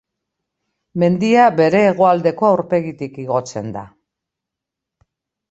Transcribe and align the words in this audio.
Mendia, 1.03 1.43
bere 1.59 1.81
hegoaldeko 1.89 2.49
aurpegitik 2.49 3.21
igotzen 3.27 3.71
da. 3.77 3.87